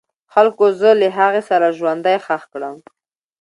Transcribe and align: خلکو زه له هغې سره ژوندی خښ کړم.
خلکو 0.33 0.65
زه 0.79 0.89
له 1.01 1.07
هغې 1.17 1.41
سره 1.49 1.75
ژوندی 1.77 2.17
خښ 2.25 2.41
کړم. 2.53 2.75